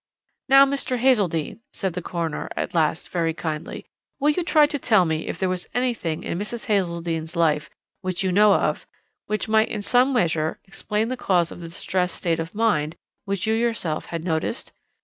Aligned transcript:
"'Now, 0.49 0.65
Mr. 0.65 0.97
Hazeldene,' 0.97 1.59
said 1.73 1.93
the 1.93 2.01
coroner 2.01 2.49
at 2.57 2.73
last 2.73 3.09
very 3.09 3.35
kindly, 3.35 3.85
'will 4.19 4.31
you 4.31 4.43
try 4.43 4.65
to 4.65 4.79
tell 4.79 5.05
me 5.05 5.27
if 5.27 5.37
there 5.37 5.47
was 5.47 5.69
anything 5.75 6.23
in 6.23 6.39
Mrs. 6.39 6.65
Hazeldene's 6.65 7.35
life 7.35 7.69
which 8.01 8.23
you 8.23 8.31
know 8.31 8.51
of, 8.55 8.77
and 8.77 8.87
which 9.27 9.47
might 9.47 9.69
in 9.69 9.83
some 9.83 10.11
measure 10.11 10.59
explain 10.63 11.09
the 11.09 11.17
cause 11.17 11.51
of 11.51 11.59
the 11.59 11.67
distressed 11.67 12.15
state 12.15 12.39
of 12.39 12.55
mind, 12.55 12.95
which 13.25 13.45
you 13.45 13.53
yourself 13.53 14.07
had 14.07 14.23
noticed? 14.25 14.73